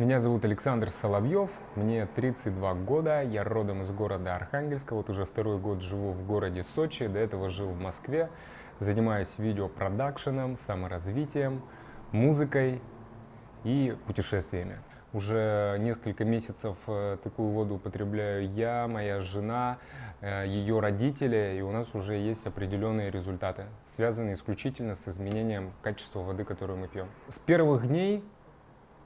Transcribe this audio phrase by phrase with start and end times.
[0.00, 5.58] Меня зовут Александр Соловьев, мне 32 года, я родом из города Архангельска, вот уже второй
[5.58, 8.30] год живу в городе Сочи, до этого жил в Москве,
[8.78, 11.60] занимаюсь видеопродакшеном, саморазвитием,
[12.12, 12.80] музыкой
[13.62, 14.78] и путешествиями.
[15.12, 19.76] Уже несколько месяцев э, такую воду употребляю я, моя жена,
[20.22, 26.20] э, ее родители, и у нас уже есть определенные результаты, связанные исключительно с изменением качества
[26.20, 27.08] воды, которую мы пьем.
[27.28, 28.24] С первых дней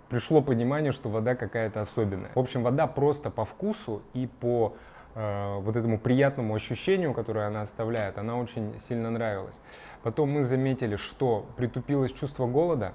[0.08, 2.30] пришло понимание, что вода какая-то особенная.
[2.34, 4.74] В общем, вода просто по вкусу и по
[5.14, 9.58] э, вот этому приятному ощущению, которое она оставляет, она очень сильно нравилась.
[10.02, 12.92] Потом мы заметили, что притупилось чувство голода,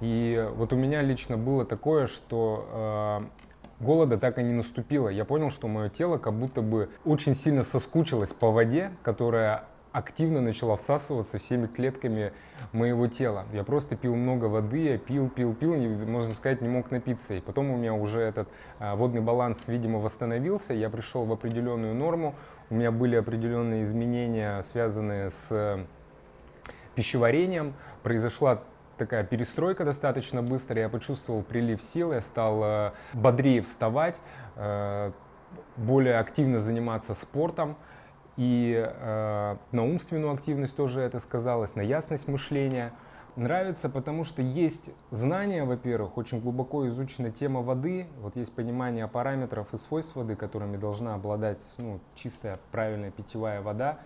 [0.00, 3.28] и вот у меня лично было такое, что
[3.80, 5.08] э, голода так и не наступило.
[5.08, 10.40] Я понял, что мое тело как будто бы очень сильно соскучилось по воде, которая активно
[10.40, 12.32] начала всасываться всеми клетками
[12.72, 13.44] моего тела.
[13.52, 17.34] Я просто пил много воды, я пил, пил, пил, и, можно сказать, не мог напиться.
[17.34, 21.94] И потом у меня уже этот а, водный баланс, видимо, восстановился, я пришел в определенную
[21.94, 22.34] норму,
[22.70, 25.86] у меня были определенные изменения, связанные с
[26.94, 28.62] пищеварением, произошла
[28.98, 34.20] такая перестройка достаточно быстрая, я почувствовал прилив сил, я стал э, бодрее вставать,
[34.56, 35.12] э,
[35.76, 37.76] более активно заниматься спортом,
[38.36, 42.92] и э, на умственную активность тоже это сказалось, на ясность мышления.
[43.34, 49.72] Нравится, потому что есть знания, во-первых, очень глубоко изучена тема воды, вот есть понимание параметров
[49.72, 53.98] и свойств воды, которыми должна обладать ну, чистая, правильная питьевая вода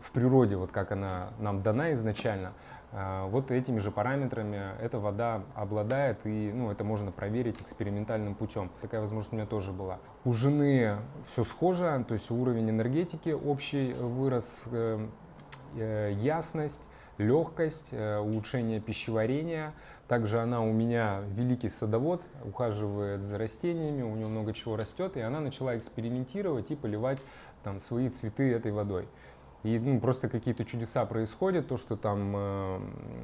[0.00, 2.52] в природе, вот как она нам дана изначально.
[2.96, 8.70] А, вот этими же параметрами эта вода обладает, и ну, это можно проверить экспериментальным путем.
[8.80, 9.98] Такая возможность у меня тоже была.
[10.24, 15.08] У жены все схоже, то есть уровень энергетики общий вырос, э,
[15.76, 16.82] э, ясность,
[17.18, 19.72] легкость, э, улучшение пищеварения.
[20.06, 25.20] Также она у меня великий садовод, ухаживает за растениями, у нее много чего растет, и
[25.20, 27.20] она начала экспериментировать и поливать
[27.64, 29.08] там, свои цветы этой водой.
[29.64, 32.80] И ну, просто какие-то чудеса происходят, то, что там э,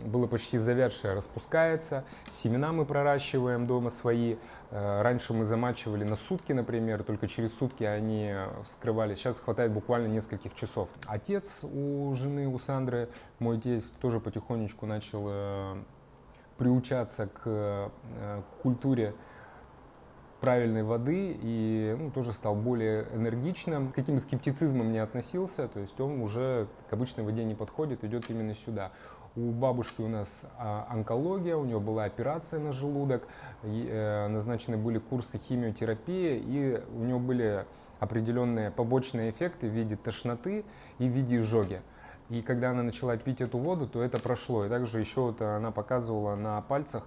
[0.06, 2.03] было почти завядшее, распускается.
[2.31, 4.37] Семена мы проращиваем дома свои.
[4.70, 8.34] Э, раньше мы замачивали на сутки, например, только через сутки они
[8.65, 9.19] вскрывались.
[9.19, 10.88] Сейчас хватает буквально нескольких часов.
[11.06, 15.76] Отец у жены, у Сандры, мой тесть, тоже потихонечку начал э,
[16.56, 19.15] приучаться к э, культуре
[20.41, 23.91] правильной воды и ну, тоже стал более энергичным.
[23.91, 28.31] С каким скептицизмом не относился, то есть он уже к обычной воде не подходит, идет
[28.31, 28.93] именно сюда.
[29.37, 33.28] У бабушки у нас а, онкология, у нее была операция на желудок,
[33.62, 37.65] э, назначены были курсы химиотерапии, и у нее были
[38.01, 40.65] определенные побочные эффекты в виде тошноты
[40.99, 41.81] и в виде изжоги.
[42.28, 44.65] И когда она начала пить эту воду, то это прошло.
[44.65, 47.07] И также еще вот она показывала на пальцах,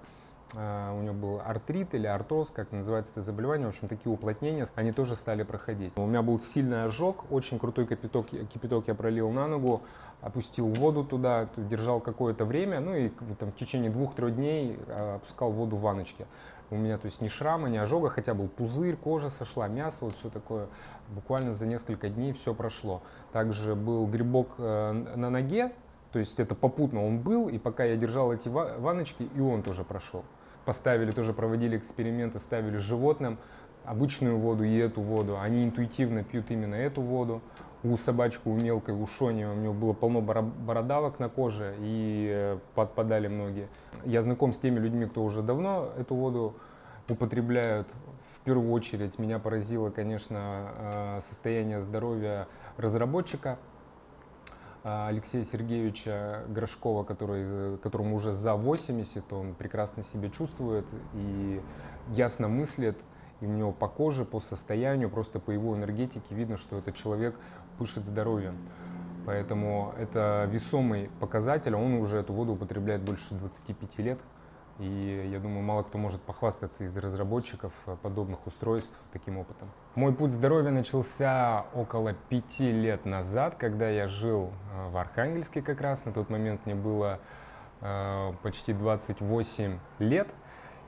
[0.55, 4.91] у него был артрит или артроз, как называется это заболевание, в общем, такие уплотнения, они
[4.91, 5.93] тоже стали проходить.
[5.95, 9.81] У меня был сильный ожог, очень крутой кипяток, кипяток я пролил на ногу,
[10.21, 13.09] опустил воду туда, держал какое-то время, ну и
[13.39, 16.27] там, в течение двух-трех дней а, опускал воду в ванночке.
[16.69, 20.15] У меня, то есть, ни шрама, ни ожога, хотя был пузырь, кожа сошла, мясо, вот
[20.15, 20.67] все такое.
[21.09, 23.01] Буквально за несколько дней все прошло.
[23.31, 25.71] Также был грибок э, на ноге,
[26.11, 29.83] то есть это попутно он был, и пока я держал эти ванночки, и он тоже
[29.83, 30.23] прошел
[30.65, 33.37] поставили, тоже проводили эксперименты, ставили животным
[33.85, 35.37] обычную воду и эту воду.
[35.39, 37.41] Они интуитивно пьют именно эту воду.
[37.83, 42.57] У собачки, у мелкой, у Шони, у него было полно бородавок на коже и э,
[42.75, 43.67] подпадали многие.
[44.05, 46.55] Я знаком с теми людьми, кто уже давно эту воду
[47.09, 47.87] употребляют.
[48.29, 52.47] В первую очередь меня поразило, конечно, э, состояние здоровья
[52.77, 53.57] разработчика–
[54.83, 61.61] Алексея Сергеевича Грошкова, который, которому уже за 80, он прекрасно себя чувствует и
[62.09, 62.97] ясно мыслит,
[63.39, 67.35] и у него по коже, по состоянию, просто по его энергетике видно, что этот человек
[67.77, 68.57] пышет здоровьем.
[69.25, 74.19] Поэтому это весомый показатель, он уже эту воду употребляет больше 25 лет.
[74.79, 79.69] И я думаю, мало кто может похвастаться из разработчиков подобных устройств таким опытом.
[79.93, 85.79] Мой путь здоровья начался около пяти лет назад, когда я жил э, в Архангельске как
[85.79, 86.05] раз.
[86.05, 87.19] На тот момент мне было
[87.81, 90.33] э, почти 28 лет.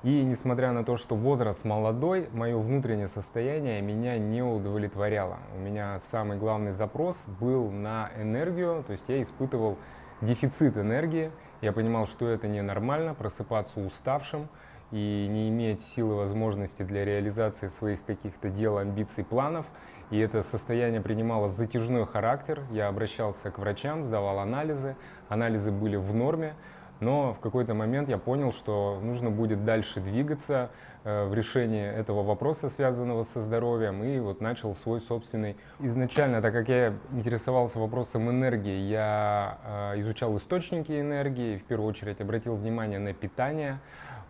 [0.02, 5.40] И несмотря на то, что возраст молодой, мое внутреннее состояние меня не удовлетворяло.
[5.56, 9.78] У меня самый главный запрос был на энергию, то есть я испытывал
[10.22, 11.32] дефицит энергии.
[11.62, 14.48] Я понимал, что это ненормально, просыпаться уставшим
[14.92, 19.66] и не иметь силы возможности для реализации своих каких-то дел, амбиций, планов.
[20.12, 22.64] И это состояние принимало затяжной характер.
[22.72, 24.96] Я обращался к врачам, сдавал анализы.
[25.30, 26.54] Анализы были в норме,
[27.00, 30.70] но в какой-то момент я понял, что нужно будет дальше двигаться
[31.04, 35.58] э, в решении этого вопроса, связанного со здоровьем, и вот начал свой собственный.
[35.80, 39.58] Изначально, так как я интересовался вопросом энергии, я
[39.94, 43.80] э, изучал источники энергии, в первую очередь обратил внимание на питание,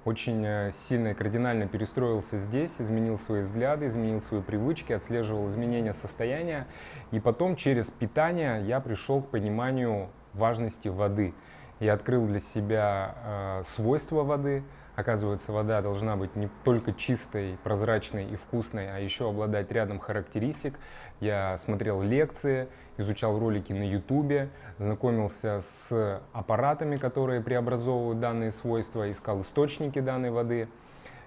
[0.05, 5.93] очень э, сильно и кардинально перестроился здесь, изменил свои взгляды, изменил свои привычки, отслеживал изменения
[5.93, 6.67] состояния.
[7.11, 11.33] И потом через питание я пришел к пониманию важности воды.
[11.79, 14.63] Я открыл для себя э, свойства воды.
[14.95, 20.79] Оказывается, вода должна быть не только чистой, прозрачной и вкусной, а еще обладать рядом характеристик.
[21.19, 24.49] Я смотрел лекции, изучал ролики на YouTube,
[24.79, 30.69] знакомился с аппаратами, которые преобразовывают данные свойства, искал источники данной воды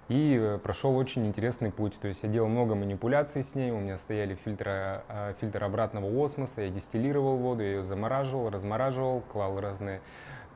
[0.08, 1.98] и э, прошел очень интересный путь.
[2.00, 6.24] То есть я делал много манипуляций с ней, у меня стояли фильтры, э, фильтр обратного
[6.24, 10.00] осмоса, я дистиллировал воду, я ее замораживал, размораживал, клал разные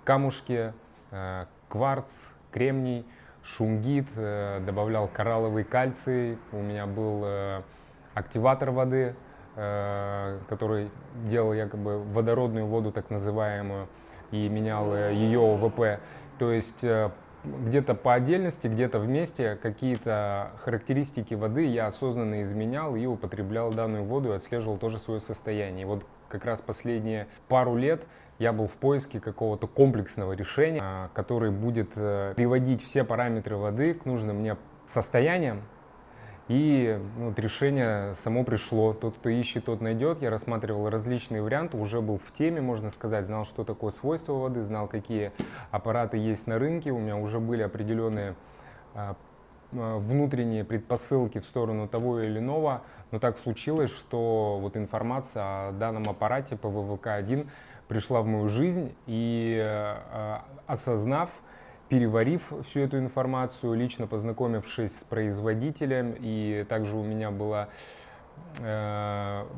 [0.04, 0.72] камушки,
[1.10, 3.06] э, кварц, кремний,
[3.42, 7.26] шунгит, добавлял коралловый кальций, у меня был
[8.14, 9.16] активатор воды,
[9.54, 10.92] который
[11.24, 13.88] делал якобы водородную воду так называемую
[14.30, 16.00] и менял ее ОВП.
[16.38, 16.84] То есть
[17.44, 24.32] где-то по отдельности, где-то вместе какие-то характеристики воды я осознанно изменял и употреблял данную воду
[24.32, 25.84] и отслеживал тоже свое состояние.
[25.84, 28.04] Вот как раз последние пару лет
[28.42, 33.94] я был в поиске какого-то комплексного решения, а, который будет э, приводить все параметры воды
[33.94, 35.62] к нужным мне состояниям,
[36.48, 38.92] и ну, вот, решение само пришло.
[38.92, 40.20] Тот, кто ищет, тот найдет.
[40.20, 44.62] Я рассматривал различные варианты, уже был в теме, можно сказать, знал, что такое свойство воды,
[44.64, 45.32] знал, какие
[45.70, 46.90] аппараты есть на рынке.
[46.90, 48.34] У меня уже были определенные
[48.94, 49.16] а,
[49.72, 52.82] а, внутренние предпосылки в сторону того или иного.
[53.12, 57.46] Но так случилось, что вот информация о данном аппарате по ВВК-1
[57.92, 61.28] пришла в мою жизнь и а, осознав,
[61.90, 67.68] переварив всю эту информацию, лично познакомившись с производителем, и также у меня была Э,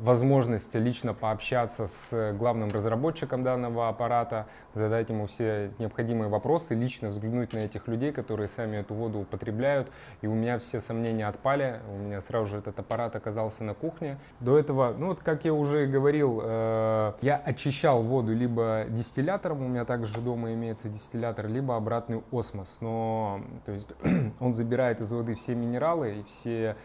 [0.01, 7.53] возможность лично пообщаться с главным разработчиком данного аппарата, задать ему все необходимые вопросы, лично взглянуть
[7.53, 9.89] на этих людей, которые сами эту воду употребляют.
[10.21, 14.17] И у меня все сомнения отпали, у меня сразу же этот аппарат оказался на кухне.
[14.39, 19.67] До этого, ну вот как я уже говорил, э, я очищал воду либо дистиллятором, у
[19.67, 22.77] меня также дома имеется дистиллятор, либо обратный осмос.
[22.81, 23.87] Но то есть,
[24.39, 26.75] он забирает из воды все минералы и все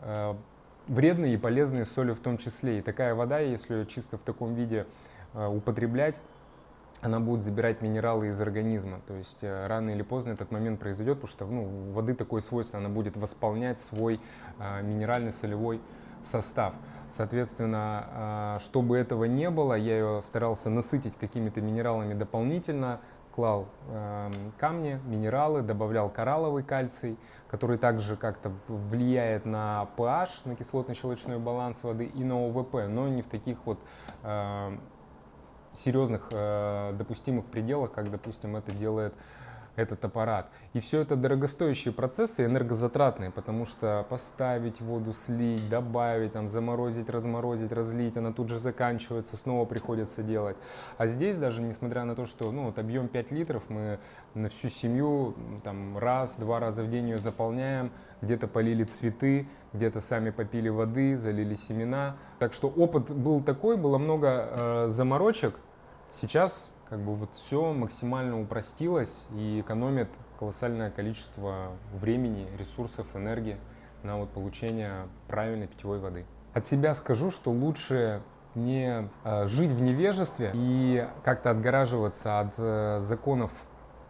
[0.00, 0.34] э,
[0.88, 2.78] вредные и полезные соли в том числе.
[2.78, 4.86] И такая вода, если ее чисто в таком виде
[5.34, 6.20] э, употреблять,
[7.00, 9.00] она будет забирать минералы из организма.
[9.06, 12.40] То есть э, рано или поздно этот момент произойдет, потому что ну, у воды такое
[12.40, 14.20] свойство, она будет восполнять свой
[14.58, 15.80] э, минеральный солевой
[16.24, 16.74] состав.
[17.16, 22.98] Соответственно, чтобы этого не было, я ее старался насытить какими-то минералами дополнительно,
[23.34, 23.66] клал
[24.58, 32.06] камни, минералы, добавлял коралловый кальций, который также как-то влияет на pH, на кислотно-щелочной баланс воды
[32.06, 33.78] и на ОВП, но не в таких вот
[34.22, 34.76] э,
[35.74, 39.14] серьезных э, допустимых пределах, как, допустим, это делает
[39.76, 40.48] этот аппарат.
[40.72, 47.72] И все это дорогостоящие процессы, энергозатратные, потому что поставить воду, слить, добавить, там, заморозить, разморозить,
[47.72, 50.56] разлить, она тут же заканчивается, снова приходится делать.
[50.98, 53.98] А здесь даже, несмотря на то, что ну, вот объем 5 литров, мы
[54.34, 57.90] на всю семью там, раз-два раза в день ее заполняем,
[58.22, 62.16] где-то полили цветы, где-то сами попили воды, залили семена.
[62.38, 65.56] Так что опыт был такой, было много э, заморочек.
[66.10, 73.56] Сейчас как бы вот все максимально упростилось и экономит колоссальное количество времени, ресурсов, энергии
[74.02, 76.26] на вот получение правильной питьевой воды.
[76.52, 78.22] От себя скажу, что лучше
[78.54, 83.52] не э, жить в невежестве и как-то отгораживаться от э, законов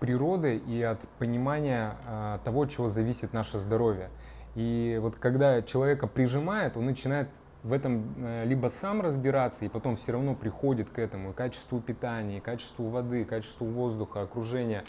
[0.01, 4.11] природы и от понимания э, того, чего зависит наше здоровье.
[4.55, 7.29] И вот когда человека прижимает, он начинает
[7.65, 11.81] в этом э, либо сам разбираться и потом все равно приходит к этому, и качеству
[11.81, 14.85] питания, и качеству воды, и качеству воздуха, окружения,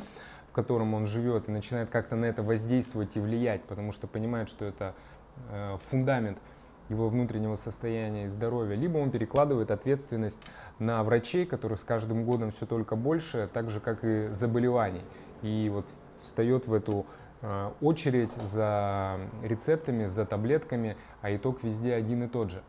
[0.49, 4.49] в котором он живет, и начинает как-то на это воздействовать и влиять, потому что понимает,
[4.49, 4.93] что это
[5.49, 6.37] э, фундамент
[6.89, 10.39] его внутреннего состояния и здоровья, либо он перекладывает ответственность
[10.77, 15.01] на врачей, которых с каждым годом все только больше, так же как и заболеваний.
[15.41, 15.85] И вот
[16.21, 17.05] встает в эту
[17.81, 22.63] очередь за рецептами, за таблетками, а итог везде один и тот же.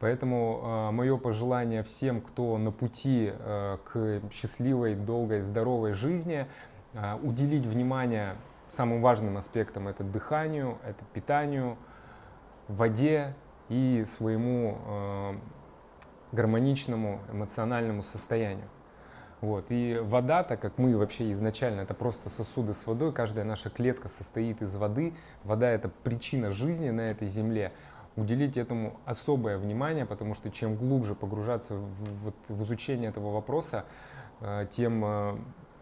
[0.00, 6.46] Поэтому э, мое пожелание всем, кто на пути э, к счастливой, долгой, здоровой жизни,
[6.94, 8.36] э, уделить внимание
[8.70, 11.76] самым важным аспектам это дыханию, это питанию,
[12.66, 13.34] воде
[13.68, 15.34] и своему э,
[16.32, 18.68] гармоничному эмоциональному состоянию.
[19.40, 19.66] Вот.
[19.70, 24.08] И вода, так как мы вообще изначально это просто сосуды с водой, каждая наша клетка
[24.08, 27.72] состоит из воды, вода это причина жизни на этой земле,
[28.16, 33.84] уделить этому особое внимание, потому что чем глубже погружаться в, в, в изучение этого вопроса,
[34.40, 35.38] э, тем э,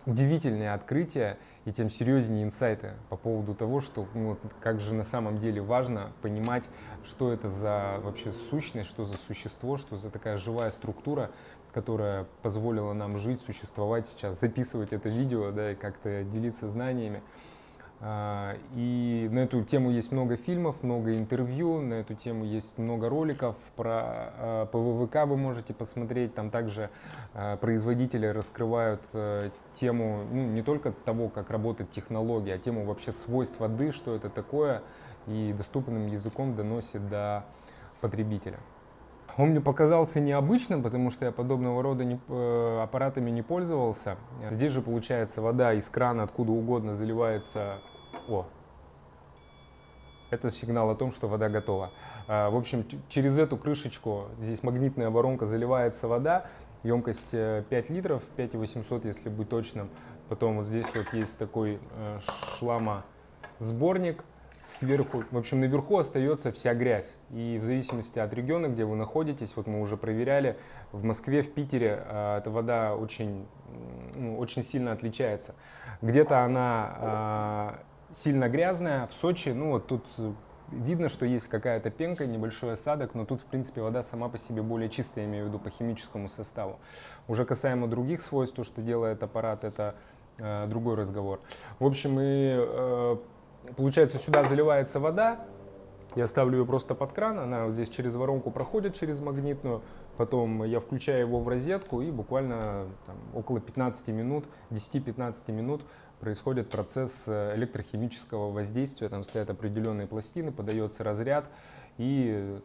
[0.07, 5.39] удивительнее открытие и тем серьезнее инсайты по поводу того, что ну, как же на самом
[5.39, 6.65] деле важно понимать,
[7.05, 11.31] что это за вообще сущность, что за существо, что за такая живая структура,
[11.79, 17.23] которая позволила нам жить, существовать сейчас, записывать это видео, да, и как-то делиться знаниями.
[18.01, 23.09] А, и на эту тему есть много фильмов, много интервью, на эту тему есть много
[23.09, 23.55] роликов.
[23.77, 26.35] Про а, ПВВК вы можете посмотреть.
[26.35, 26.91] Там также
[27.33, 33.13] а, производители раскрывают э, тему ну, не только того, как работает технология, а тему вообще
[33.13, 34.83] свойств воды, что это такое,
[35.29, 37.45] и доступным языком доносит до
[38.01, 38.59] потребителя.
[39.39, 44.17] Он мне показался необычным, потому что я подобного рода не, э, аппаратами не пользовался.
[44.51, 47.79] Здесь же получается вода из крана откуда угодно заливается.
[48.29, 48.47] О,
[50.31, 51.91] это сигнал о том, что вода готова.
[52.27, 56.47] А, в общем, через эту крышечку, здесь магнитная воронка, заливается вода,
[56.83, 57.33] емкость 5
[57.71, 59.89] э, литров, 5800, если быть точным.
[60.29, 62.19] Потом вот здесь вот есть такой э,
[62.59, 63.05] шлама
[63.61, 64.25] сборник,
[64.71, 67.15] сверху, в общем, наверху остается вся грязь.
[67.31, 70.57] И в зависимости от региона, где вы находитесь, вот мы уже проверяли,
[70.93, 73.47] в Москве, в Питере э, эта вода очень,
[74.15, 75.55] ну, очень сильно отличается.
[76.03, 77.79] Где-то она
[78.11, 80.05] э, сильно грязная, в Сочи, ну вот тут
[80.71, 84.63] видно, что есть какая-то пенка, небольшой осадок, но тут, в принципе, вода сама по себе
[84.63, 86.79] более чистая, имею в виду по химическому составу.
[87.27, 89.95] Уже касаемо других свойств, то, что делает аппарат, это
[90.39, 91.41] э, другой разговор.
[91.79, 93.17] В общем, и э,
[93.77, 95.41] Получается, сюда заливается вода,
[96.17, 99.83] я ставлю ее просто под кран, она вот здесь через воронку проходит, через магнитную,
[100.17, 105.83] потом я включаю его в розетку и буквально там, около 15 минут, 10-15 минут
[106.21, 111.45] происходит процесс э, электрохимического воздействия, там стоят определенные пластины, подается разряд,
[111.99, 112.59] и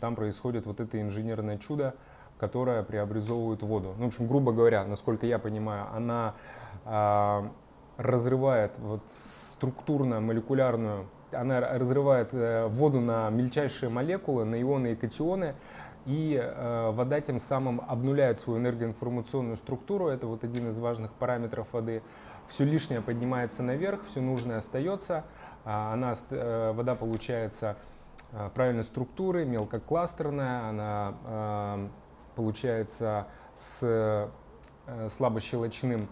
[0.00, 1.94] там происходит вот это инженерное чудо,
[2.38, 3.94] которое преобразовывает воду.
[3.98, 6.34] Ну, в общем, грубо говоря, насколько я понимаю, она
[6.84, 7.50] а,
[7.96, 9.02] разрывает вот
[9.64, 15.54] структурно-молекулярную, она разрывает э, воду на мельчайшие молекулы, на ионы и катионы,
[16.04, 21.66] и э, вода тем самым обнуляет свою энергоинформационную структуру, это вот один из важных параметров
[21.72, 22.02] воды.
[22.48, 25.24] Все лишнее поднимается наверх, все нужное остается,
[25.64, 27.76] а она, э, вода получается
[28.54, 31.78] правильной структуры, мелкокластерная, она
[32.34, 34.28] получается с
[35.08, 36.08] слабощелочным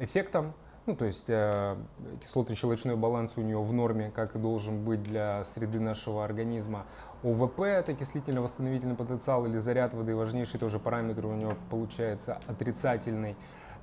[0.00, 0.52] эффектом,
[0.86, 1.76] ну, то есть э,
[2.20, 6.86] кислотно-щелочной баланс у нее в норме, как и должен быть для среды нашего организма.
[7.22, 13.36] ОВП– это окислительно-восстановительный потенциал или заряд воды, важнейший тоже параметр у него получается отрицательный.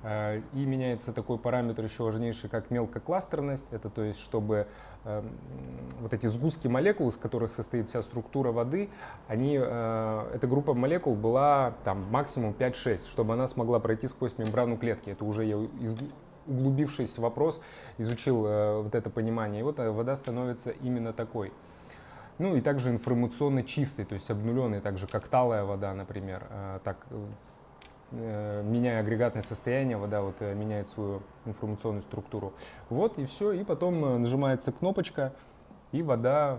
[0.04, 3.66] Э, и меняется такой параметр еще важнейший, как мелкокластерность.
[3.70, 4.66] Это то есть, чтобы
[5.04, 5.22] э,
[6.00, 8.90] вот эти сгустки молекул, из которых состоит вся структура воды,
[9.28, 14.76] они, э, эта группа молекул была там максимум 5-6, чтобы она смогла пройти сквозь мембрану
[14.76, 15.08] клетки.
[15.08, 15.56] Это уже я
[16.46, 17.60] углубившись в вопрос,
[17.98, 19.60] изучил э, вот это понимание.
[19.60, 21.52] И вот э, вода становится именно такой.
[22.38, 26.46] Ну и также информационно чистой, то есть обнуленной, так же как талая вода, например.
[26.50, 27.06] Э, так,
[28.12, 32.52] э, меняя агрегатное состояние, вода вот э, меняет свою информационную структуру.
[32.90, 35.32] Вот и все, и потом э, нажимается кнопочка,
[35.92, 36.58] и вода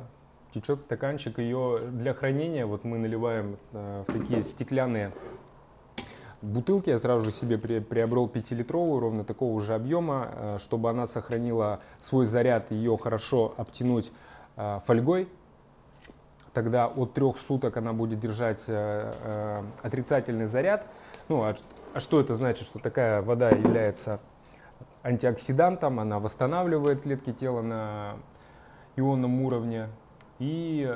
[0.51, 1.37] течет в стаканчик.
[1.39, 5.11] Ее для хранения вот мы наливаем э, в такие стеклянные
[6.45, 11.79] бутылки я сразу же себе приобрел 5-литровую, ровно такого же объема, э, чтобы она сохранила
[11.99, 14.11] свой заряд, ее хорошо обтянуть
[14.55, 15.27] э, фольгой.
[16.53, 20.85] Тогда от трех суток она будет держать э, отрицательный заряд.
[21.27, 21.55] Ну, а,
[21.93, 22.67] а что это значит?
[22.67, 24.19] Что такая вода является
[25.03, 28.13] антиоксидантом, она восстанавливает клетки тела на
[28.95, 29.89] ионном уровне
[30.39, 30.89] и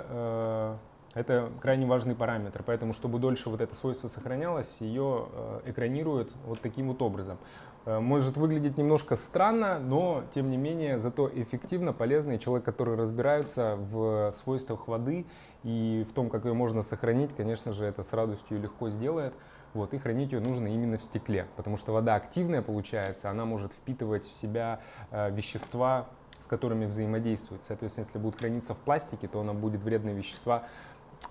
[1.14, 6.60] это крайне важный параметр, поэтому, чтобы дольше вот это свойство сохранялось, ее э, экранируют вот
[6.62, 7.38] таким вот образом.
[7.86, 12.34] Э, может выглядеть немножко странно, но тем не менее зато эффективно, полезно.
[12.34, 15.26] И человек, который разбирается в свойствах воды
[15.64, 19.34] и в том, как ее можно сохранить, конечно же, это с радостью легко сделает.
[19.74, 23.72] Вот, и хранить ее нужно именно в стекле, потому что вода активная получается, она может
[23.72, 24.80] впитывать в себя
[25.12, 26.08] э, вещества,
[26.40, 27.64] с которыми взаимодействует.
[27.64, 30.64] Соответственно, если будет храниться в пластике, то она будет вредные вещества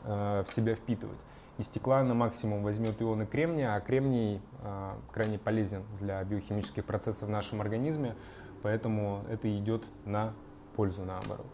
[0.04, 1.18] в себя впитывать.
[1.58, 7.28] И стекла на максимум возьмет ионы кремния, а кремний э, крайне полезен для биохимических процессов
[7.28, 8.14] в нашем организме,
[8.62, 10.32] поэтому это идет на
[10.76, 11.46] пользу наоборот.